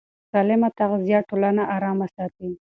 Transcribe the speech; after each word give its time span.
سالمه 0.31 0.69
تغذیه 0.79 1.19
ټولنه 1.29 1.63
ارامه 1.75 2.07
ساتي. 2.15 2.49